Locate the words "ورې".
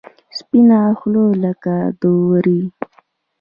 2.27-2.61